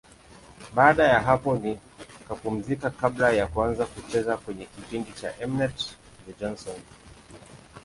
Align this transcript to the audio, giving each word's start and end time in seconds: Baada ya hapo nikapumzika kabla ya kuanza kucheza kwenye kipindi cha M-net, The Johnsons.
Baada 0.75 1.07
ya 1.07 1.19
hapo 1.19 1.57
nikapumzika 1.57 2.89
kabla 2.89 3.31
ya 3.31 3.47
kuanza 3.47 3.85
kucheza 3.85 4.37
kwenye 4.37 4.65
kipindi 4.65 5.11
cha 5.11 5.33
M-net, 5.39 5.97
The 6.25 6.33
Johnsons. 6.39 6.83